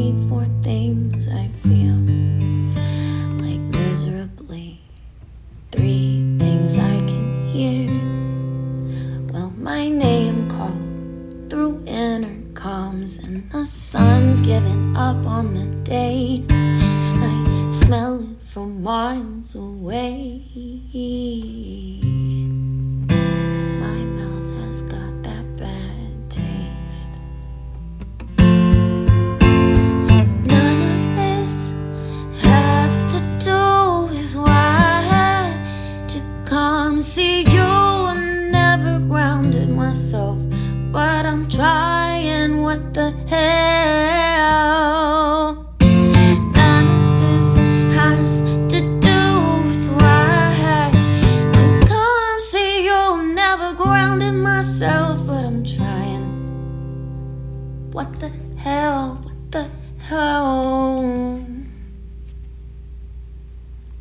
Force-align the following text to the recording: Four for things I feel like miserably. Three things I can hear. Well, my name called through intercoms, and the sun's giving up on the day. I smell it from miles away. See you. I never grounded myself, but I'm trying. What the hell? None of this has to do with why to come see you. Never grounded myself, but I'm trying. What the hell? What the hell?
Four 0.00 0.28
for 0.28 0.46
things 0.62 1.28
I 1.28 1.48
feel 1.62 1.94
like 3.44 3.60
miserably. 3.60 4.80
Three 5.72 6.38
things 6.38 6.78
I 6.78 6.96
can 7.10 7.46
hear. 7.48 7.86
Well, 9.30 9.52
my 9.58 9.88
name 9.88 10.48
called 10.48 11.50
through 11.50 11.84
intercoms, 11.84 13.22
and 13.22 13.50
the 13.50 13.66
sun's 13.66 14.40
giving 14.40 14.96
up 14.96 15.26
on 15.26 15.52
the 15.52 15.66
day. 15.84 16.44
I 16.48 17.68
smell 17.70 18.22
it 18.22 18.40
from 18.46 18.82
miles 18.82 19.54
away. 19.54 20.40
See 37.10 37.42
you. 37.42 37.60
I 37.60 38.14
never 38.52 39.00
grounded 39.00 39.68
myself, 39.68 40.38
but 40.92 41.26
I'm 41.26 41.48
trying. 41.48 42.62
What 42.62 42.94
the 42.94 43.10
hell? 43.26 44.36
None 45.80 46.86
of 47.02 47.20
this 47.24 47.48
has 47.98 48.42
to 48.72 48.78
do 49.08 49.20
with 49.66 49.86
why 49.98 50.90
to 51.56 51.64
come 51.88 52.38
see 52.38 52.84
you. 52.84 53.02
Never 53.34 53.74
grounded 53.74 54.34
myself, 54.34 55.26
but 55.26 55.44
I'm 55.44 55.64
trying. 55.64 56.26
What 57.90 58.20
the 58.20 58.30
hell? 58.56 59.18
What 59.24 59.50
the 59.50 59.68
hell? 59.98 61.49